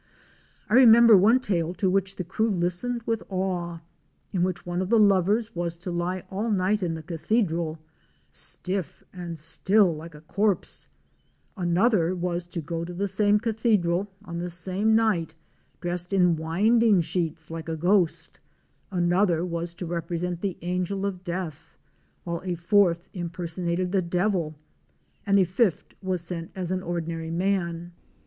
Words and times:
I 0.67 0.73
remember 0.73 1.15
one 1.15 1.39
tale 1.41 1.75
to 1.75 1.87
which 1.87 2.15
the 2.15 2.23
crew 2.23 2.49
listened 2.49 3.03
with 3.03 3.21
awe; 3.29 3.81
in 4.33 4.41
which 4.41 4.65
one 4.65 4.81
of 4.81 4.89
the 4.89 4.97
lovers 4.97 5.53
was 5.53 5.77
to 5.77 5.91
lie 5.91 6.21
all 6.31 6.49
night 6.49 6.81
in 6.81 6.95
the 6.95 7.03
cathedral, 7.03 7.77
stiff 8.31 9.03
and 9.13 9.37
still 9.37 9.95
like 9.95 10.15
a 10.15 10.21
corpse; 10.21 10.87
another 11.55 12.15
was 12.15 12.47
to 12.47 12.61
go 12.61 12.83
to 12.83 12.95
the 12.95 13.07
same 13.07 13.39
cathedral 13.39 14.11
on 14.25 14.39
the 14.39 14.49
same 14.49 14.95
night 14.95 15.35
dressed 15.81 16.11
in 16.13 16.35
winding 16.35 17.01
sheets 17.01 17.51
like 17.51 17.69
a 17.69 17.77
ghost; 17.77 18.39
another 18.89 19.45
was 19.45 19.71
to 19.75 19.85
represent 19.85 20.41
the 20.41 20.57
angel 20.63 21.05
of 21.05 21.23
death, 21.23 21.77
while 22.23 22.41
a 22.43 22.55
fourth 22.55 23.07
impersonated 23.13 23.91
the 23.91 24.01
devil; 24.01 24.55
and 25.27 25.37
a 25.39 25.43
fifth 25.45 25.93
was 26.01 26.23
sent 26.23 26.49
as 26.55 26.71
an 26.71 26.81
ordinary 26.81 27.29
man. 27.29 27.91